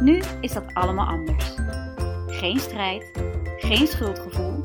[0.00, 1.54] Nu is dat allemaal anders.
[2.26, 3.10] Geen strijd,
[3.58, 4.64] geen schuldgevoel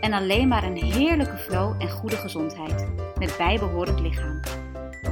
[0.00, 4.40] en alleen maar een heerlijke flow en goede gezondheid met bijbehorend lichaam.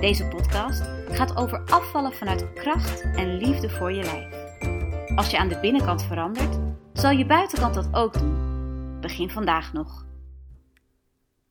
[0.01, 4.43] Deze podcast gaat over afvallen vanuit kracht en liefde voor je lijf.
[5.17, 6.59] Als je aan de binnenkant verandert,
[6.93, 9.01] zal je buitenkant dat ook doen.
[9.01, 10.07] Begin vandaag nog.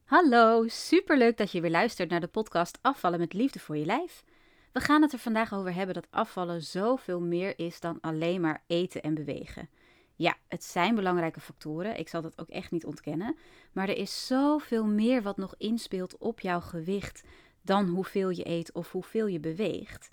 [0.05, 4.24] Hallo, superleuk dat je weer luistert naar de podcast Afvallen met liefde voor je lijf.
[4.72, 8.64] We gaan het er vandaag over hebben dat afvallen zoveel meer is dan alleen maar
[8.68, 9.70] eten en bewegen.
[10.16, 13.38] Ja, het zijn belangrijke factoren, ik zal dat ook echt niet ontkennen,
[13.72, 17.24] maar er is zoveel meer wat nog inspeelt op jouw gewicht
[17.62, 20.10] dan hoeveel je eet of hoeveel je beweegt.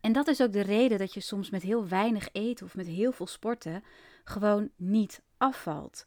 [0.00, 2.86] En dat is ook de reden dat je soms met heel weinig eten of met
[2.86, 3.84] heel veel sporten
[4.24, 6.04] gewoon niet afvalt.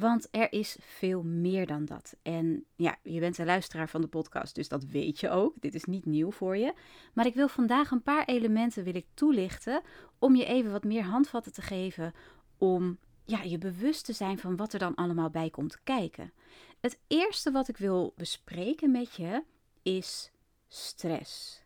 [0.00, 2.16] Want er is veel meer dan dat.
[2.22, 5.54] En ja, je bent een luisteraar van de podcast, dus dat weet je ook.
[5.60, 6.72] Dit is niet nieuw voor je.
[7.12, 9.82] Maar ik wil vandaag een paar elementen wil ik toelichten
[10.18, 12.12] om je even wat meer handvatten te geven
[12.58, 16.32] om ja, je bewust te zijn van wat er dan allemaal bij komt kijken.
[16.80, 19.42] Het eerste wat ik wil bespreken met je
[19.82, 20.30] is
[20.68, 21.62] stress.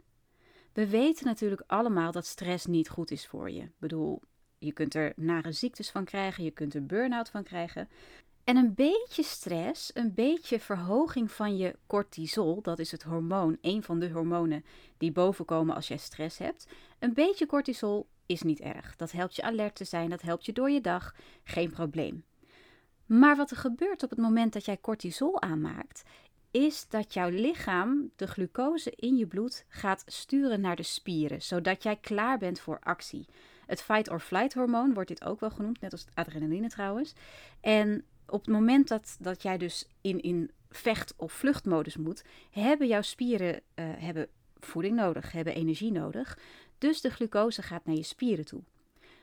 [0.72, 3.62] We weten natuurlijk allemaal dat stress niet goed is voor je.
[3.62, 4.22] Ik bedoel,
[4.64, 7.88] je kunt er nare ziektes van krijgen, je kunt er burn-out van krijgen.
[8.44, 13.82] En een beetje stress, een beetje verhoging van je cortisol, dat is het hormoon, een
[13.82, 14.64] van de hormonen
[14.98, 16.66] die bovenkomen als jij stress hebt.
[16.98, 18.96] Een beetje cortisol is niet erg.
[18.96, 22.24] Dat helpt je alert te zijn, dat helpt je door je dag, geen probleem.
[23.06, 26.02] Maar wat er gebeurt op het moment dat jij cortisol aanmaakt,
[26.50, 31.82] is dat jouw lichaam de glucose in je bloed gaat sturen naar de spieren, zodat
[31.82, 33.26] jij klaar bent voor actie.
[33.66, 37.14] Het fight or flight hormoon wordt dit ook wel genoemd, net als het adrenaline trouwens.
[37.60, 42.86] En op het moment dat, dat jij dus in, in vecht- of vluchtmodus moet, hebben
[42.86, 46.38] jouw spieren uh, hebben voeding nodig, hebben energie nodig.
[46.78, 48.62] Dus de glucose gaat naar je spieren toe.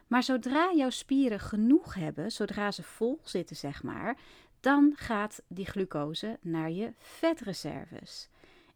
[0.08, 4.18] Maar zodra jouw spieren genoeg hebben, zodra ze vol zitten, zeg maar,
[4.60, 8.30] dan gaat die glucose naar je vetreserves.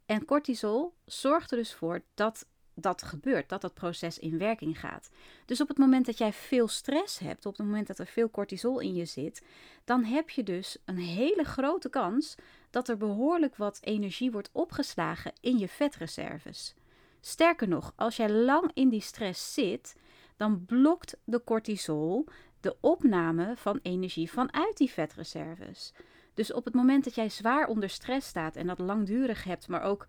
[0.06, 2.46] En cortisol zorgt er dus voor dat
[2.78, 5.10] dat gebeurt, dat dat proces in werking gaat.
[5.44, 8.30] Dus op het moment dat jij veel stress hebt, op het moment dat er veel
[8.30, 9.42] cortisol in je zit,
[9.84, 12.34] dan heb je dus een hele grote kans
[12.70, 16.74] dat er behoorlijk wat energie wordt opgeslagen in je vetreserves.
[17.20, 19.96] Sterker nog, als jij lang in die stress zit,
[20.36, 22.26] dan blokt de cortisol
[22.60, 25.92] de opname van energie vanuit die vetreserves.
[26.34, 29.82] Dus op het moment dat jij zwaar onder stress staat en dat langdurig hebt, maar
[29.82, 30.06] ook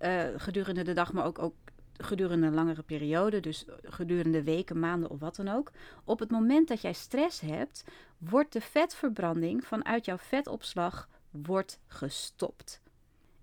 [0.00, 1.54] uh, gedurende de dag, maar ook, ook
[1.98, 5.70] gedurende een langere periode, dus gedurende weken, maanden of wat dan ook.
[6.04, 7.84] Op het moment dat jij stress hebt,
[8.18, 12.80] wordt de vetverbranding vanuit jouw vetopslag wordt gestopt.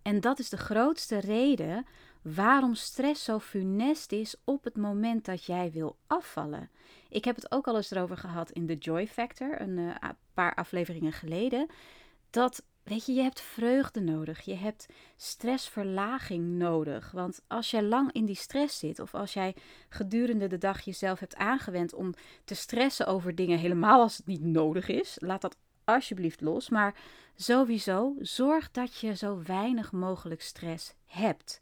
[0.01, 1.85] En dat is de grootste reden
[2.21, 6.69] waarom stress zo funest is op het moment dat jij wil afvallen.
[7.09, 9.95] Ik heb het ook al eens erover gehad in de Joy Factor, een uh,
[10.33, 11.67] paar afleveringen geleden.
[12.29, 14.41] Dat Weet je, je hebt vreugde nodig.
[14.41, 14.85] Je hebt
[15.16, 17.12] stressverlaging nodig.
[17.12, 19.56] Want als jij lang in die stress zit, of als jij
[19.90, 22.13] gedurende de dag jezelf hebt aangewend om
[22.44, 26.69] te stressen over dingen, helemaal als het niet nodig is, laat dat alsjeblieft los.
[26.69, 26.96] Maar
[27.35, 31.62] sowieso, zorg dat je zo weinig mogelijk stress hebt.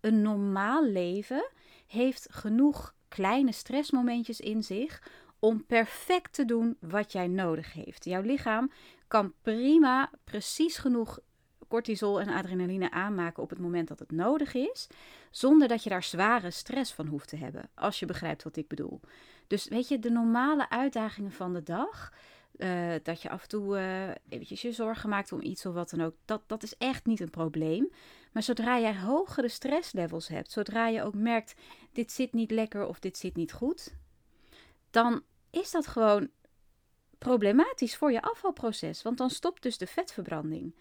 [0.00, 1.50] Een normaal leven
[1.86, 5.02] heeft genoeg kleine stressmomentjes in zich
[5.40, 8.04] om perfect te doen wat jij nodig heeft.
[8.04, 8.70] Jouw lichaam
[9.08, 11.20] kan prima precies genoeg
[11.68, 14.86] cortisol en adrenaline aanmaken op het moment dat het nodig is,
[15.30, 18.68] zonder dat je daar zware stress van hoeft te hebben, als je begrijpt wat ik
[18.68, 19.00] bedoel.
[19.46, 22.12] Dus weet je, de normale uitdagingen van de dag,
[22.56, 25.90] uh, dat je af en toe uh, eventjes je zorgen maakt om iets of wat
[25.90, 27.90] dan ook, dat, dat is echt niet een probleem.
[28.32, 31.54] Maar zodra jij hogere stresslevels hebt, zodra je ook merkt,
[31.92, 33.94] dit zit niet lekker of dit zit niet goed,
[34.90, 36.30] dan is dat gewoon
[37.18, 40.74] problematisch voor je afvalproces, want dan stopt dus de vetverbranding.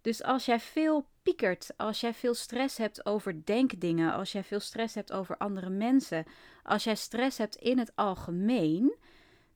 [0.00, 4.60] Dus als jij veel piekert, als jij veel stress hebt over denkdingen, als jij veel
[4.60, 6.24] stress hebt over andere mensen,
[6.62, 8.96] als jij stress hebt in het algemeen,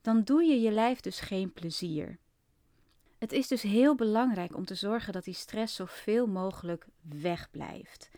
[0.00, 2.18] dan doe je je lijf dus geen plezier.
[3.18, 8.10] Het is dus heel belangrijk om te zorgen dat die stress zoveel mogelijk wegblijft.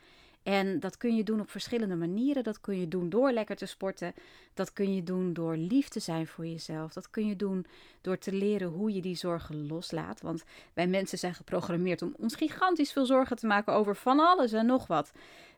[0.42, 2.44] En dat kun je doen op verschillende manieren.
[2.44, 4.14] Dat kun je doen door lekker te sporten.
[4.54, 6.92] Dat kun je doen door lief te zijn voor jezelf.
[6.92, 7.66] Dat kun je doen
[8.00, 10.20] door te leren hoe je die zorgen loslaat.
[10.20, 10.44] Want
[10.74, 14.66] wij mensen zijn geprogrammeerd om ons gigantisch veel zorgen te maken over van alles en
[14.66, 15.12] nog wat.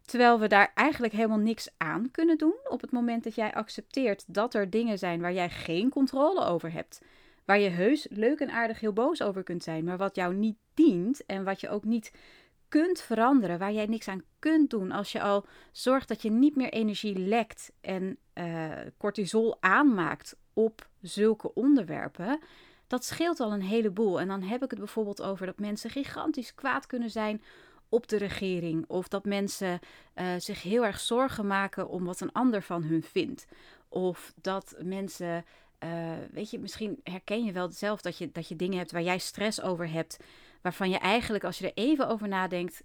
[0.05, 4.25] Terwijl we daar eigenlijk helemaal niks aan kunnen doen op het moment dat jij accepteert
[4.27, 7.01] dat er dingen zijn waar jij geen controle over hebt.
[7.45, 10.57] Waar je heus leuk en aardig heel boos over kunt zijn, maar wat jou niet
[10.75, 12.13] dient en wat je ook niet
[12.81, 14.93] kunt veranderen, waar jij niks aan kunt doen.
[14.93, 20.89] Als je al zorgt dat je niet meer energie lekt en uh, cortisol aanmaakt op
[21.01, 22.41] zulke onderwerpen,
[22.87, 24.21] dat scheelt al een heleboel.
[24.21, 27.43] En dan heb ik het bijvoorbeeld over dat mensen gigantisch kwaad kunnen zijn
[27.89, 28.85] op de regering.
[28.87, 29.79] Of dat mensen
[30.15, 33.47] uh, zich heel erg zorgen maken om wat een ander van hun vindt.
[33.89, 35.45] Of dat mensen,
[35.85, 39.03] uh, weet je, misschien herken je wel zelf dat je, dat je dingen hebt waar
[39.03, 40.17] jij stress over hebt.
[40.65, 42.83] Waarvan je eigenlijk, als je er even over nadenkt,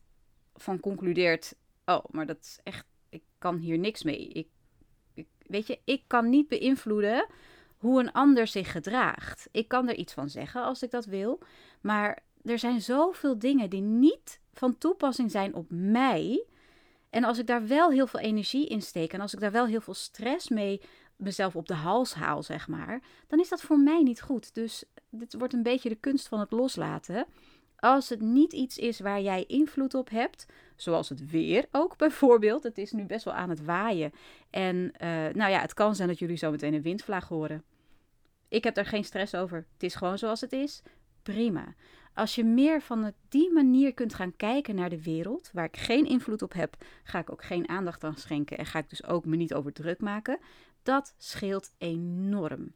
[0.55, 1.55] van concludeert:
[1.85, 4.27] Oh, maar dat is echt, ik kan hier niks mee.
[4.27, 4.47] Ik,
[5.13, 7.27] ik, weet je, ik kan niet beïnvloeden
[7.77, 9.47] hoe een ander zich gedraagt.
[9.51, 11.39] Ik kan er iets van zeggen als ik dat wil.
[11.81, 16.45] Maar er zijn zoveel dingen die niet van toepassing zijn op mij.
[17.09, 19.65] En als ik daar wel heel veel energie in steek en als ik daar wel
[19.65, 20.81] heel veel stress mee
[21.15, 24.53] mezelf op de hals haal, zeg maar, dan is dat voor mij niet goed.
[24.53, 27.25] Dus dit wordt een beetje de kunst van het loslaten.
[27.79, 30.45] Als het niet iets is waar jij invloed op hebt,
[30.75, 32.63] zoals het weer ook bijvoorbeeld.
[32.63, 34.11] Het is nu best wel aan het waaien.
[34.49, 37.63] En uh, nou ja, het kan zijn dat jullie zo meteen een windvlaag horen.
[38.47, 39.65] Ik heb daar geen stress over.
[39.73, 40.81] Het is gewoon zoals het is.
[41.23, 41.75] Prima.
[42.13, 46.05] Als je meer van die manier kunt gaan kijken naar de wereld, waar ik geen
[46.05, 49.25] invloed op heb, ga ik ook geen aandacht aan schenken en ga ik dus ook
[49.25, 50.39] me niet over druk maken.
[50.83, 52.73] Dat scheelt enorm.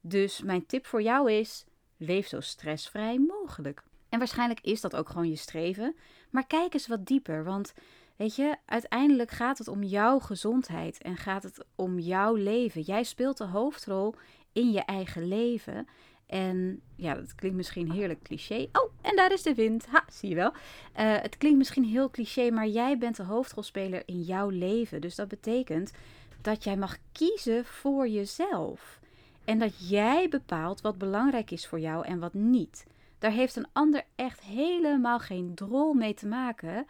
[0.00, 1.64] Dus mijn tip voor jou is:
[1.96, 3.82] leef zo stressvrij mogelijk.
[4.16, 5.96] En waarschijnlijk is dat ook gewoon je streven,
[6.30, 7.74] maar kijk eens wat dieper, want
[8.16, 12.80] weet je, uiteindelijk gaat het om jouw gezondheid en gaat het om jouw leven.
[12.80, 14.14] Jij speelt de hoofdrol
[14.52, 15.88] in je eigen leven.
[16.26, 18.68] En ja, dat klinkt misschien heerlijk cliché.
[18.72, 19.86] Oh, en daar is de wind.
[19.86, 20.50] Ha, zie je wel.
[20.50, 20.56] Uh,
[20.96, 25.00] het klinkt misschien heel cliché, maar jij bent de hoofdrolspeler in jouw leven.
[25.00, 25.92] Dus dat betekent
[26.40, 29.00] dat jij mag kiezen voor jezelf.
[29.44, 32.86] En dat jij bepaalt wat belangrijk is voor jou en wat niet.
[33.18, 36.86] Daar heeft een ander echt helemaal geen drol mee te maken.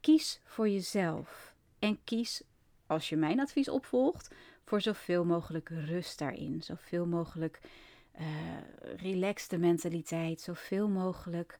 [0.00, 1.54] Kies voor jezelf.
[1.78, 2.42] En kies,
[2.86, 4.34] als je mijn advies opvolgt,
[4.64, 6.62] voor zoveel mogelijk rust daarin.
[6.62, 7.60] Zoveel mogelijk
[8.20, 8.26] uh,
[8.96, 11.58] relaxte mentaliteit, zoveel mogelijk.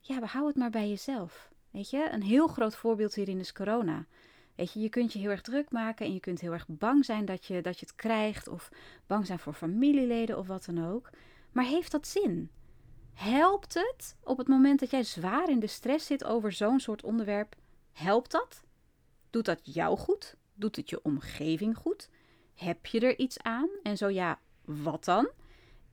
[0.00, 1.50] Ja, hou het maar bij jezelf.
[1.70, 4.06] Weet je, een heel groot voorbeeld hierin is corona.
[4.54, 7.04] Weet je, je kunt je heel erg druk maken en je kunt heel erg bang
[7.04, 8.70] zijn dat je, dat je het krijgt, of
[9.06, 11.10] bang zijn voor familieleden of wat dan ook.
[11.52, 12.50] Maar heeft dat zin?
[13.16, 17.02] Helpt het op het moment dat jij zwaar in de stress zit over zo'n soort
[17.02, 17.54] onderwerp?
[17.92, 18.64] Helpt dat?
[19.30, 20.36] Doet dat jou goed?
[20.54, 22.08] Doet het je omgeving goed?
[22.54, 23.68] Heb je er iets aan?
[23.82, 25.28] En zo ja, wat dan?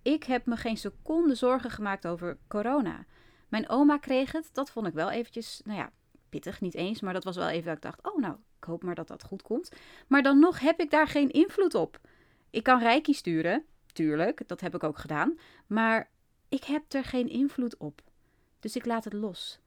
[0.02, 3.06] Ik heb me geen seconde zorgen gemaakt over corona.
[3.48, 4.50] Mijn oma kreeg het.
[4.54, 5.92] Dat vond ik wel eventjes, nou ja,
[6.30, 7.02] pittig niet eens.
[7.02, 9.24] Maar dat was wel even dat ik dacht, oh nou, ik hoop maar dat dat
[9.24, 9.72] goed komt.
[10.08, 12.00] Maar dan nog heb ik daar geen invloed op.
[12.50, 15.38] Ik kan Reiki sturen, tuurlijk, dat heb ik ook gedaan.
[15.68, 16.12] Maar
[16.54, 18.02] ik heb er geen invloed op.
[18.60, 19.60] Dus ik laat het los.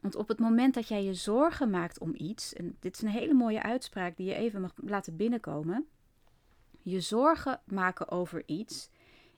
[0.00, 3.08] Want op het moment dat jij je zorgen maakt om iets, en dit is een
[3.08, 5.86] hele mooie uitspraak die je even mag laten binnenkomen.
[6.82, 8.90] Je zorgen maken over iets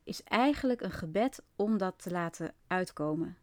[0.04, 3.36] is eigenlijk een gebed om dat te laten uitkomen.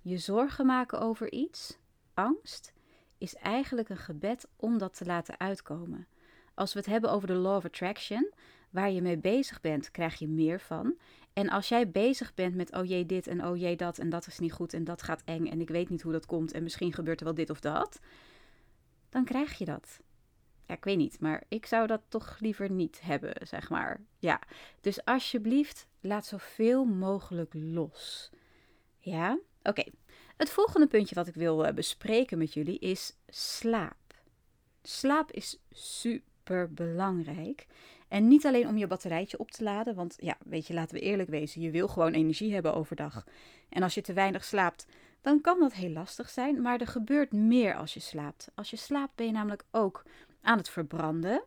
[0.00, 1.78] Je zorgen maken over iets,
[2.14, 2.72] angst,
[3.18, 6.06] is eigenlijk een gebed om dat te laten uitkomen.
[6.54, 8.32] Als we het hebben over de law of attraction,
[8.76, 10.94] waar je mee bezig bent, krijg je meer van.
[11.32, 14.26] En als jij bezig bent met, oh jee dit en oh jee dat en dat
[14.26, 16.62] is niet goed en dat gaat eng en ik weet niet hoe dat komt en
[16.62, 18.00] misschien gebeurt er wel dit of dat,
[19.08, 20.00] dan krijg je dat
[20.66, 24.00] ja, ik weet niet, maar ik zou dat toch liever niet hebben, zeg maar.
[24.18, 24.40] Ja,
[24.80, 28.30] dus alsjeblieft, laat zoveel mogelijk los.
[28.98, 29.84] Ja, oké.
[30.36, 34.14] Het volgende puntje wat ik wil uh, bespreken met jullie is slaap.
[34.82, 37.66] Slaap is super belangrijk.
[38.08, 41.02] En niet alleen om je batterijtje op te laden, want ja, weet je, laten we
[41.02, 43.24] eerlijk wezen, je wil gewoon energie hebben overdag.
[43.68, 44.86] En als je te weinig slaapt,
[45.20, 48.50] dan kan dat heel lastig zijn, maar er gebeurt meer als je slaapt.
[48.54, 50.02] Als je slaapt ben je namelijk ook
[50.42, 51.42] aan het verbranden.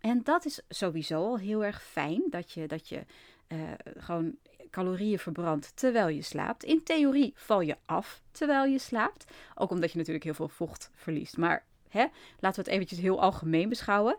[0.00, 3.04] En dat is sowieso al heel erg fijn, dat je, dat je
[3.48, 3.58] uh,
[3.96, 4.36] gewoon
[4.70, 6.64] calorieën verbrandt terwijl je slaapt.
[6.64, 9.32] In theorie val je af terwijl je slaapt.
[9.54, 11.36] Ook omdat je natuurlijk heel veel vocht verliest.
[11.36, 12.06] Maar hè,
[12.38, 14.16] laten we het eventjes heel algemeen beschouwen.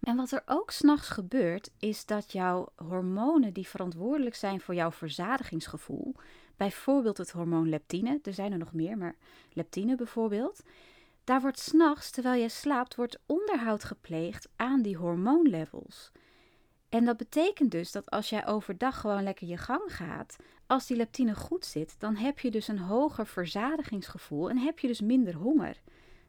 [0.00, 4.90] En wat er ook s'nachts gebeurt, is dat jouw hormonen die verantwoordelijk zijn voor jouw
[4.90, 6.14] verzadigingsgevoel,
[6.56, 9.16] bijvoorbeeld het hormoon leptine, er zijn er nog meer, maar
[9.52, 10.62] leptine bijvoorbeeld,
[11.24, 16.12] daar wordt s'nachts, terwijl je slaapt, wordt onderhoud gepleegd aan die hormoonlevels.
[16.88, 20.96] En dat betekent dus dat als jij overdag gewoon lekker je gang gaat, als die
[20.96, 25.34] leptine goed zit, dan heb je dus een hoger verzadigingsgevoel en heb je dus minder
[25.34, 25.80] honger.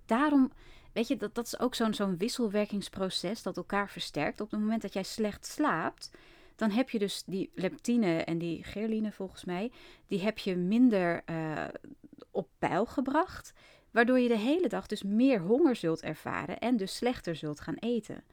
[0.06, 0.52] Daarom,
[0.98, 4.42] weet je, dat, dat is ook zo'n zo'n wisselwerkingsproces dat elkaar versterkt.
[4.42, 6.12] Op het moment dat jij slecht slaapt,
[6.56, 9.72] dan heb je dus die leptine en die gerline volgens mij,
[10.08, 11.66] die heb je minder uh,
[12.32, 13.54] op peil gebracht.
[13.92, 17.78] Waardoor je de hele dag dus meer honger zult ervaren en dus slechter zult gaan
[17.80, 18.24] eten.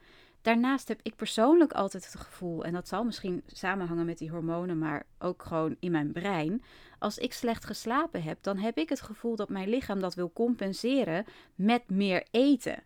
[0.45, 4.79] Daarnaast heb ik persoonlijk altijd het gevoel, en dat zal misschien samenhangen met die hormonen,
[4.79, 6.63] maar ook gewoon in mijn brein.
[6.99, 10.33] Als ik slecht geslapen heb, dan heb ik het gevoel dat mijn lichaam dat wil
[10.33, 11.25] compenseren
[11.55, 12.83] met meer eten.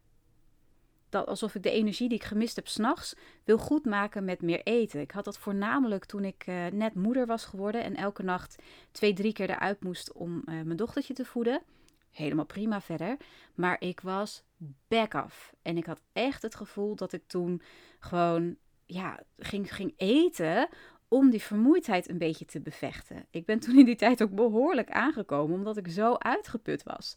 [1.09, 5.01] Dat alsof ik de energie die ik gemist heb s'nachts wil goedmaken met meer eten.
[5.01, 9.13] Ik had dat voornamelijk toen ik uh, net moeder was geworden en elke nacht twee,
[9.13, 11.63] drie keer eruit moest om uh, mijn dochtertje te voeden
[12.11, 13.17] helemaal prima verder.
[13.55, 14.43] Maar ik was
[14.89, 15.55] back af.
[15.63, 17.63] En ik had echt het gevoel dat ik toen
[17.99, 20.69] gewoon ja, ging, ging eten
[21.09, 23.27] om die vermoeidheid een beetje te bevechten.
[23.31, 27.17] Ik ben toen in die tijd ook behoorlijk aangekomen, omdat ik zo uitgeput was.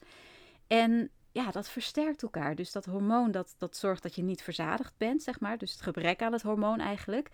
[0.68, 2.56] En ja, dat versterkt elkaar.
[2.56, 5.58] Dus dat hormoon, dat, dat zorgt dat je niet verzadigd bent, zeg maar.
[5.58, 7.30] Dus het gebrek aan het hormoon eigenlijk.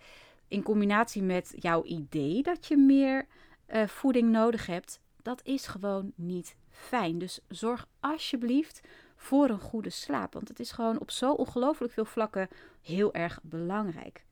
[0.48, 3.26] In combinatie met jouw idee dat je meer
[3.68, 7.18] uh, voeding nodig hebt, dat is gewoon niet fijn.
[7.18, 8.80] Dus zorg alsjeblieft
[9.18, 10.32] voor een goede slaap.
[10.32, 12.48] Want het is gewoon op zo ongelooflijk veel vlakken
[12.82, 14.24] heel erg belangrijk.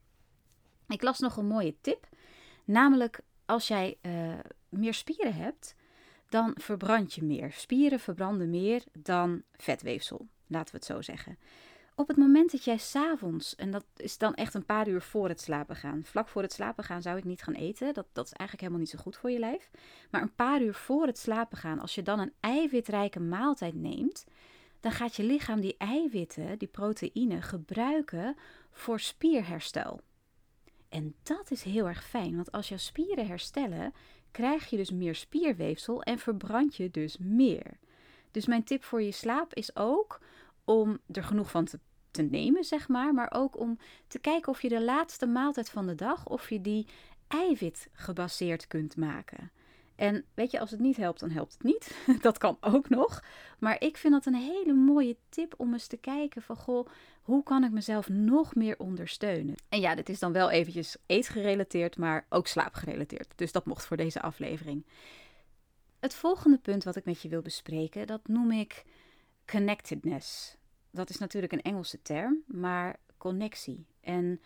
[0.88, 2.08] Ik las nog een mooie tip.
[2.64, 4.32] Namelijk, als jij uh,
[4.68, 5.74] meer spieren hebt,
[6.28, 7.52] dan verbrand je meer.
[7.52, 11.38] Spieren verbranden meer dan vetweefsel, laten we het zo zeggen.
[11.94, 15.28] Op het moment dat jij s'avonds, en dat is dan echt een paar uur voor
[15.28, 16.04] het slapen gaan.
[16.04, 17.94] Vlak voor het slapen gaan zou ik niet gaan eten.
[17.94, 19.70] Dat, dat is eigenlijk helemaal niet zo goed voor je lijf.
[20.10, 24.24] Maar een paar uur voor het slapen gaan, als je dan een eiwitrijke maaltijd neemt,
[24.86, 28.36] dan gaat je lichaam die eiwitten, die proteïne, gebruiken
[28.70, 30.00] voor spierherstel.
[30.88, 33.92] En dat is heel erg fijn, want als jouw spieren herstellen,
[34.30, 37.78] krijg je dus meer spierweefsel en verbrand je dus meer.
[38.30, 40.20] Dus mijn tip voor je slaap is ook
[40.64, 41.78] om er genoeg van te,
[42.10, 43.14] te nemen, zeg maar.
[43.14, 46.60] Maar ook om te kijken of je de laatste maaltijd van de dag, of je
[46.60, 46.86] die
[47.28, 49.50] eiwit gebaseerd kunt maken.
[49.96, 51.96] En weet je, als het niet helpt, dan helpt het niet.
[52.22, 53.22] dat kan ook nog.
[53.58, 56.88] Maar ik vind dat een hele mooie tip om eens te kijken van, goh,
[57.22, 59.54] hoe kan ik mezelf nog meer ondersteunen?
[59.68, 63.32] En ja, dit is dan wel eventjes eetgerelateerd, maar ook slaapgerelateerd.
[63.36, 64.86] Dus dat mocht voor deze aflevering.
[66.00, 68.84] Het volgende punt wat ik met je wil bespreken, dat noem ik
[69.46, 70.56] connectedness.
[70.90, 73.86] Dat is natuurlijk een Engelse term, maar connectie.
[74.00, 74.40] En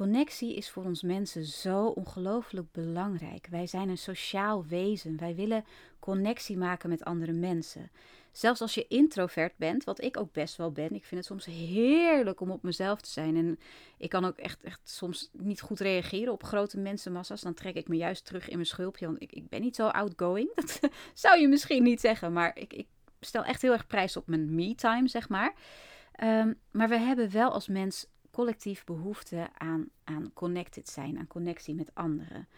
[0.00, 3.46] connectie is voor ons mensen zo ongelooflijk belangrijk.
[3.50, 5.16] Wij zijn een sociaal wezen.
[5.16, 5.64] Wij willen
[5.98, 7.90] connectie maken met andere mensen.
[8.32, 10.94] Zelfs als je introvert bent, wat ik ook best wel ben.
[10.94, 13.36] Ik vind het soms heerlijk om op mezelf te zijn.
[13.36, 13.58] En
[13.98, 17.40] ik kan ook echt, echt soms niet goed reageren op grote mensenmassa's.
[17.40, 19.06] Dan trek ik me juist terug in mijn schulpje.
[19.06, 20.54] Want ik, ik ben niet zo outgoing.
[20.80, 20.80] Dat
[21.14, 22.32] zou je misschien niet zeggen.
[22.32, 22.86] Maar ik, ik
[23.20, 25.54] stel echt heel erg prijs op mijn me-time, zeg maar.
[26.22, 28.06] Um, maar we hebben wel als mens
[28.40, 32.48] collectief behoefte aan, aan connected zijn, aan connectie met anderen.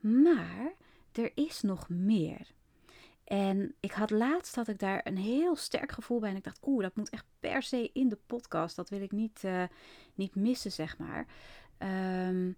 [0.00, 0.72] Maar
[1.12, 2.52] er is nog meer.
[3.24, 6.30] En ik had laatst had ik daar een heel sterk gevoel bij.
[6.30, 8.76] En ik dacht, oeh, dat moet echt per se in de podcast.
[8.76, 9.64] Dat wil ik niet, uh,
[10.14, 11.26] niet missen, zeg maar.
[12.28, 12.56] Um,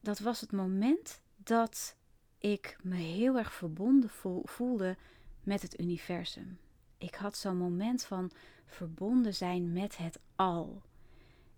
[0.00, 1.96] dat was het moment dat
[2.38, 4.10] ik me heel erg verbonden
[4.44, 4.96] voelde
[5.42, 6.58] met het universum.
[6.98, 8.30] Ik had zo'n moment van
[8.66, 10.82] verbonden zijn met het al.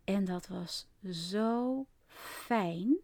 [0.05, 2.97] En dat was zo fijn.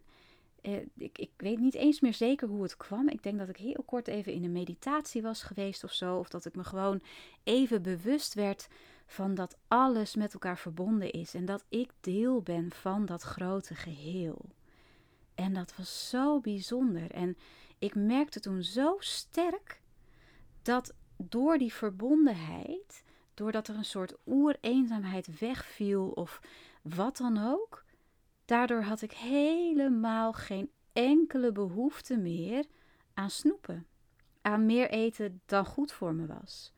[0.61, 3.09] Eh, ik, ik weet niet eens meer zeker hoe het kwam.
[3.09, 6.17] Ik denk dat ik heel kort even in een meditatie was geweest of zo.
[6.17, 7.01] Of dat ik me gewoon
[7.43, 8.67] even bewust werd
[9.05, 11.33] van dat alles met elkaar verbonden is.
[11.33, 14.45] En dat ik deel ben van dat grote geheel.
[15.35, 17.11] En dat was zo bijzonder.
[17.11, 17.37] En
[17.77, 19.81] ik merkte toen zo sterk
[20.61, 23.03] dat door die verbondenheid,
[23.33, 26.41] doordat er een soort oereenzaamheid wegviel of
[26.95, 27.85] wat dan ook,
[28.45, 32.65] daardoor had ik helemaal geen enkele behoefte meer
[33.13, 33.87] aan snoepen,
[34.41, 36.73] aan meer eten dan goed voor me was.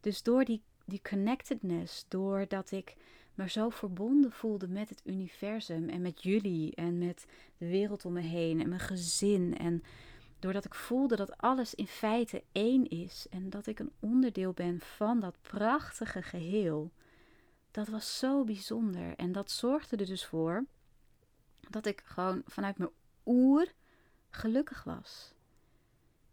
[0.00, 2.96] Dus door die, die connectedness, doordat ik
[3.34, 7.26] me zo verbonden voelde met het universum en met jullie en met
[7.58, 9.82] de wereld om me heen en mijn gezin en
[10.42, 14.80] Doordat ik voelde dat alles in feite één is en dat ik een onderdeel ben
[14.80, 16.90] van dat prachtige geheel.
[17.72, 20.64] Dat was zo bijzonder en dat zorgde er dus voor
[21.70, 22.90] dat ik gewoon vanuit mijn
[23.26, 23.72] oer
[24.30, 25.32] gelukkig was.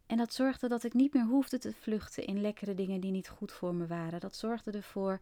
[0.05, 3.29] En dat zorgde dat ik niet meer hoefde te vluchten in lekkere dingen die niet
[3.29, 4.19] goed voor me waren.
[4.19, 5.19] Dat zorgde ervoor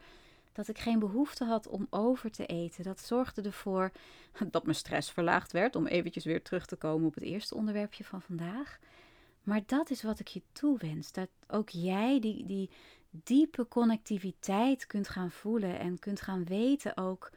[0.52, 2.84] dat ik geen behoefte had om over te eten.
[2.84, 3.92] Dat zorgde ervoor
[4.52, 8.04] dat mijn stress verlaagd werd, om eventjes weer terug te komen op het eerste onderwerpje
[8.04, 8.80] van vandaag.
[9.44, 11.12] Maar dat is wat ik je toewens.
[11.12, 12.70] Dat ook jij die, die
[13.10, 17.32] diepe connectiviteit kunt gaan voelen en kunt gaan weten ook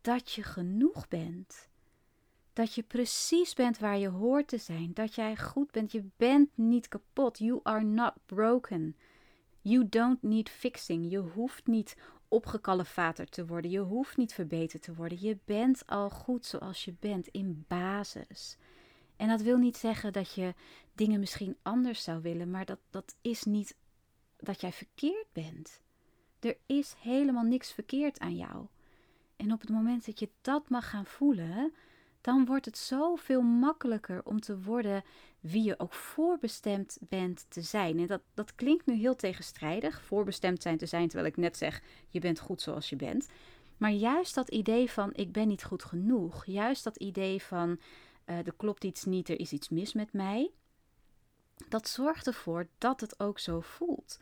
[0.00, 1.68] dat je genoeg bent.
[2.52, 4.90] Dat je precies bent waar je hoort te zijn.
[4.94, 5.92] Dat jij goed bent.
[5.92, 7.38] Je bent niet kapot.
[7.38, 8.96] You are not broken.
[9.60, 11.10] You don't need fixing.
[11.10, 11.96] Je hoeft niet
[12.28, 13.70] opgekalefaterd te worden.
[13.70, 15.18] Je hoeft niet verbeterd te worden.
[15.20, 18.56] Je bent al goed zoals je bent in basis.
[19.16, 20.54] En dat wil niet zeggen dat je
[20.94, 23.76] dingen misschien anders zou willen, maar dat, dat is niet
[24.40, 25.80] dat jij verkeerd bent.
[26.40, 28.66] Er is helemaal niks verkeerd aan jou.
[29.36, 31.72] En op het moment dat je dat mag gaan voelen,
[32.20, 35.04] dan wordt het zoveel makkelijker om te worden
[35.40, 37.98] wie je ook voorbestemd bent te zijn.
[37.98, 41.82] En dat, dat klinkt nu heel tegenstrijdig, voorbestemd zijn te zijn, terwijl ik net zeg,
[42.08, 43.28] je bent goed zoals je bent.
[43.76, 47.80] Maar juist dat idee van ik ben niet goed genoeg, juist dat idee van
[48.26, 50.50] uh, er klopt iets niet, er is iets mis met mij,
[51.68, 54.18] dat zorgt ervoor dat het ook zo voelt.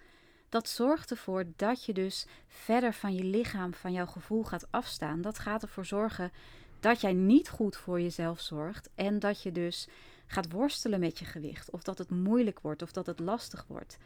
[0.49, 5.21] Dat zorgt ervoor dat je dus verder van je lichaam, van jouw gevoel gaat afstaan.
[5.21, 6.33] Dat gaat ervoor zorgen
[6.81, 9.89] dat jij niet goed voor jezelf zorgt en dat je dus
[10.27, 11.71] gaat worstelen met je gewicht.
[11.71, 13.99] Of dat het moeilijk wordt of dat het lastig wordt.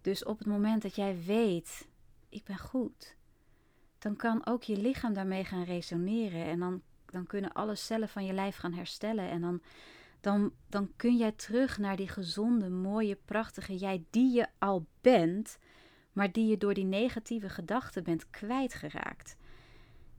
[0.00, 1.86] Dus op het moment dat jij weet,
[2.28, 3.16] ik ben goed,
[3.98, 6.44] dan kan ook je lichaam daarmee gaan resoneren.
[6.44, 9.28] En dan, dan kunnen alle cellen van je lijf gaan herstellen.
[9.30, 9.62] En dan,
[10.20, 15.58] dan, dan kun jij terug naar die gezonde, mooie, prachtige jij die je al bent,
[16.14, 19.36] maar die je door die negatieve gedachten bent kwijtgeraakt.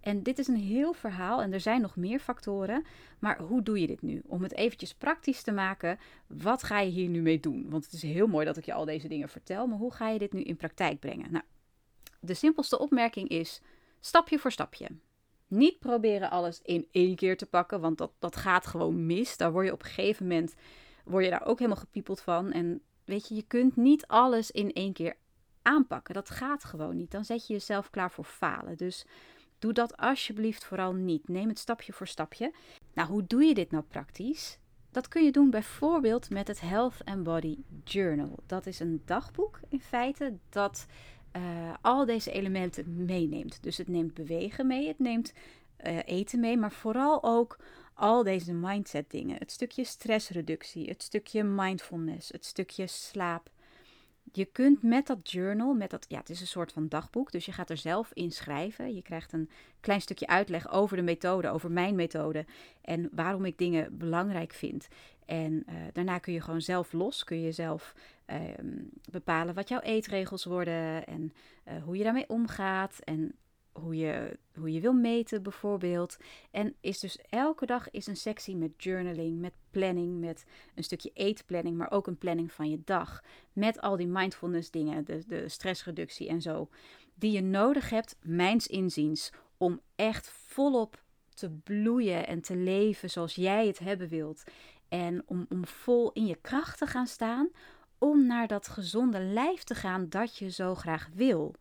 [0.05, 2.85] En dit is een heel verhaal en er zijn nog meer factoren.
[3.19, 4.21] Maar hoe doe je dit nu?
[4.25, 7.69] Om het eventjes praktisch te maken, wat ga je hier nu mee doen?
[7.69, 10.09] Want het is heel mooi dat ik je al deze dingen vertel, maar hoe ga
[10.09, 11.31] je dit nu in praktijk brengen?
[11.31, 11.43] Nou,
[12.19, 13.61] de simpelste opmerking is
[13.99, 14.87] stapje voor stapje.
[15.47, 19.37] Niet proberen alles in één keer te pakken, want dat, dat gaat gewoon mis.
[19.37, 20.55] Daar word je op een gegeven moment
[21.03, 22.51] word je daar ook helemaal gepiepeld van.
[22.51, 25.15] En weet je, je kunt niet alles in één keer
[25.65, 26.13] aanpakken.
[26.13, 27.11] Dat gaat gewoon niet.
[27.11, 28.77] Dan zet je jezelf klaar voor falen.
[28.77, 29.05] Dus
[29.59, 31.27] Doe dat alsjeblieft vooral niet.
[31.27, 32.53] Neem het stapje voor stapje.
[32.93, 34.59] Nou, hoe doe je dit nou praktisch?
[34.91, 38.39] Dat kun je doen bijvoorbeeld met het Health and Body Journal.
[38.45, 40.85] Dat is een dagboek in feite dat
[41.35, 43.63] uh, al deze elementen meeneemt.
[43.63, 45.33] Dus het neemt bewegen mee, het neemt
[45.85, 47.59] uh, eten mee, maar vooral ook
[47.93, 49.37] al deze mindset dingen.
[49.37, 53.49] Het stukje stressreductie, het stukje mindfulness, het stukje slaap,
[54.31, 57.45] je kunt met dat journal, met dat, ja, het is een soort van dagboek, dus
[57.45, 58.95] je gaat er zelf in schrijven.
[58.95, 62.45] Je krijgt een klein stukje uitleg over de methode, over mijn methode
[62.81, 64.87] en waarom ik dingen belangrijk vind.
[65.25, 67.93] En uh, daarna kun je gewoon zelf los, kun je zelf
[68.27, 68.37] uh,
[69.11, 71.33] bepalen wat jouw eetregels worden en
[71.67, 73.35] uh, hoe je daarmee omgaat en
[73.81, 76.17] hoe je, hoe je wil meten bijvoorbeeld.
[76.51, 81.11] En is dus elke dag is een sectie met journaling, met planning, met een stukje
[81.13, 83.23] eetplanning, maar ook een planning van je dag.
[83.53, 86.69] Met al die mindfulness dingen, de, de stressreductie en zo.
[87.13, 93.35] Die je nodig hebt, mijns inziens, om echt volop te bloeien en te leven zoals
[93.35, 94.43] jij het hebben wilt.
[94.89, 97.49] En om, om vol in je kracht te gaan staan,
[97.97, 101.55] om naar dat gezonde lijf te gaan dat je zo graag wil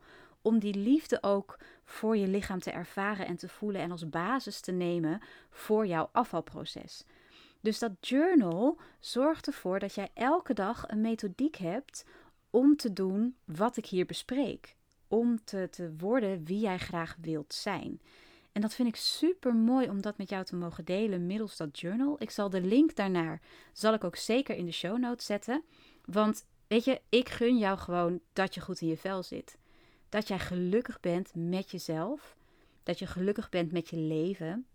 [0.44, 4.60] om die liefde ook voor je lichaam te ervaren en te voelen en als basis
[4.60, 5.20] te nemen
[5.50, 7.04] voor jouw afvalproces.
[7.60, 12.04] Dus dat journal zorgt ervoor dat jij elke dag een methodiek hebt
[12.50, 14.74] om te doen wat ik hier bespreek.
[15.08, 18.00] Om te, te worden wie jij graag wilt zijn.
[18.52, 21.80] En dat vind ik super mooi om dat met jou te mogen delen middels dat
[21.80, 22.16] journal.
[22.18, 23.40] Ik zal de link daarnaar
[23.72, 25.62] zal ik ook zeker in de show notes zetten.
[26.04, 29.56] Want weet je, ik gun jou gewoon dat je goed in je vel zit
[30.14, 32.36] dat jij gelukkig bent met jezelf,
[32.82, 34.66] dat je gelukkig bent met je leven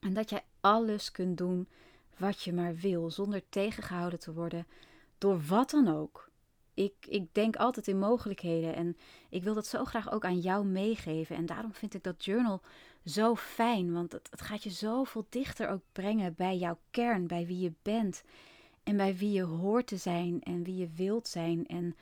[0.00, 1.68] en dat jij alles kunt doen
[2.16, 4.66] wat je maar wil, zonder tegengehouden te worden
[5.18, 6.30] door wat dan ook.
[6.74, 8.96] Ik, ik denk altijd in mogelijkheden en
[9.28, 11.36] ik wil dat zo graag ook aan jou meegeven.
[11.36, 12.60] En daarom vind ik dat journal
[13.04, 17.46] zo fijn, want het, het gaat je zoveel dichter ook brengen bij jouw kern, bij
[17.46, 18.22] wie je bent
[18.82, 21.66] en bij wie je hoort te zijn en wie je wilt zijn.
[21.66, 21.96] En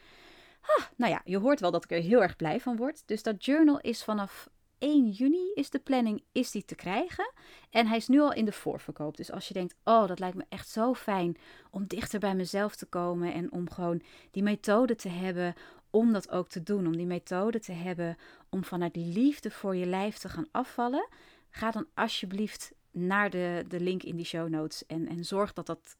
[0.96, 3.02] Nou ja, je hoort wel dat ik er heel erg blij van word.
[3.06, 4.48] Dus dat journal is vanaf
[4.78, 7.32] 1 juni is de planning is die te krijgen.
[7.70, 9.16] En hij is nu al in de voorverkoop.
[9.16, 11.36] Dus als je denkt, oh, dat lijkt me echt zo fijn
[11.70, 13.32] om dichter bij mezelf te komen.
[13.32, 15.54] En om gewoon die methode te hebben
[15.90, 16.86] om dat ook te doen.
[16.86, 18.16] Om die methode te hebben
[18.48, 21.08] om vanuit liefde voor je lijf te gaan afvallen.
[21.50, 24.86] Ga dan alsjeblieft naar de, de link in die show notes.
[24.86, 25.96] En, en zorg dat dat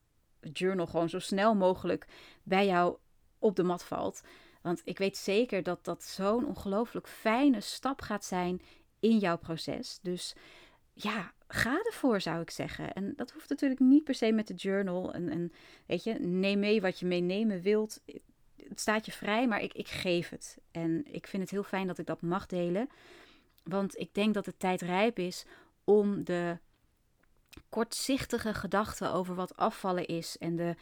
[0.52, 2.06] journal gewoon zo snel mogelijk
[2.42, 2.96] bij jou
[3.38, 4.22] op de mat valt.
[4.64, 8.62] Want ik weet zeker dat dat zo'n ongelooflijk fijne stap gaat zijn
[9.00, 9.98] in jouw proces.
[10.02, 10.34] Dus
[10.92, 12.92] ja, ga ervoor zou ik zeggen.
[12.92, 15.12] En dat hoeft natuurlijk niet per se met de journal.
[15.12, 15.52] En, en
[15.86, 18.00] weet je, neem mee wat je meenemen wilt.
[18.56, 20.58] Het staat je vrij, maar ik, ik geef het.
[20.70, 22.88] En ik vind het heel fijn dat ik dat mag delen.
[23.62, 25.44] Want ik denk dat de tijd rijp is
[25.84, 26.58] om de
[27.68, 30.74] kortzichtige gedachten over wat afvallen is en de,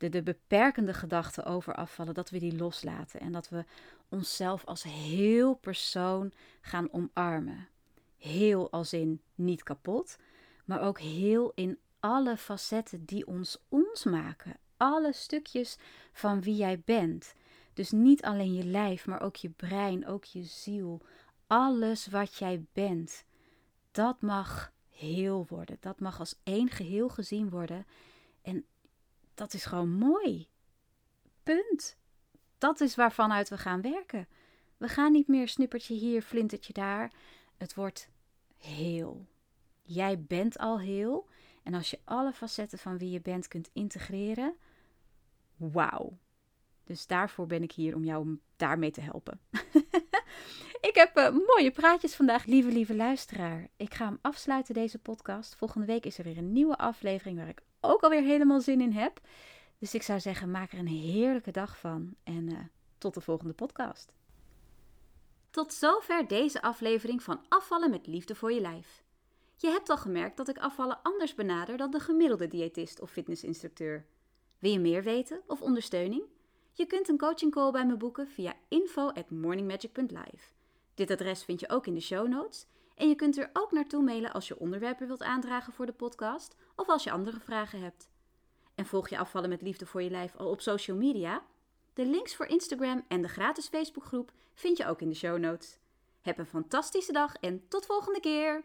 [0.00, 3.64] de, de beperkende gedachten over afvallen, dat we die loslaten en dat we
[4.08, 7.68] onszelf als heel persoon gaan omarmen.
[8.16, 10.18] Heel als in niet kapot,
[10.64, 14.56] maar ook heel in alle facetten die ons ons maken.
[14.76, 15.76] Alle stukjes
[16.12, 17.34] van wie jij bent.
[17.72, 21.00] Dus niet alleen je lijf, maar ook je brein, ook je ziel.
[21.46, 23.24] Alles wat jij bent.
[23.90, 25.76] Dat mag heel worden.
[25.80, 27.86] Dat mag als één geheel gezien worden.
[28.42, 28.64] En
[29.40, 30.48] dat is gewoon mooi.
[31.42, 31.96] Punt.
[32.58, 34.28] Dat is waarvanuit we gaan werken.
[34.76, 37.12] We gaan niet meer snippertje hier, flintertje daar.
[37.56, 38.08] Het wordt
[38.56, 39.26] heel.
[39.82, 41.28] Jij bent al heel.
[41.62, 44.56] En als je alle facetten van wie je bent kunt integreren,
[45.56, 46.18] wauw.
[46.84, 49.40] Dus daarvoor ben ik hier om jou daarmee te helpen.
[50.90, 53.68] ik heb uh, mooie praatjes vandaag, lieve, lieve luisteraar.
[53.76, 55.54] Ik ga hem afsluiten, deze podcast.
[55.54, 58.92] Volgende week is er weer een nieuwe aflevering waar ik ook alweer helemaal zin in
[58.92, 59.20] heb.
[59.78, 62.14] Dus ik zou zeggen, maak er een heerlijke dag van.
[62.24, 62.58] En uh,
[62.98, 64.12] tot de volgende podcast.
[65.50, 69.04] Tot zover deze aflevering van Afvallen met Liefde voor je Lijf.
[69.56, 74.06] Je hebt al gemerkt dat ik afvallen anders benader dan de gemiddelde diëtist of fitnessinstructeur.
[74.58, 76.22] Wil je meer weten of ondersteuning?
[76.72, 80.52] Je kunt een coaching call bij me boeken via info@morningmagic.live.
[80.94, 84.02] Dit adres vind je ook in de show notes en je kunt er ook naartoe
[84.02, 88.10] mailen als je onderwerpen wilt aandragen voor de podcast of als je andere vragen hebt.
[88.74, 91.42] En volg je afvallen met liefde voor je lijf al op social media?
[91.94, 95.78] De links voor Instagram en de gratis Facebookgroep vind je ook in de show notes.
[96.20, 98.64] Heb een fantastische dag en tot volgende keer!